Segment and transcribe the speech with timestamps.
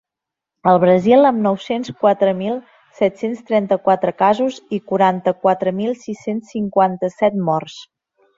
[0.69, 2.57] El Brasil, amb nou-cents quatre mil
[3.01, 7.79] set-cents trenta-quatre casos i quaranta-quatre mil sis-cents cinquanta-set morts.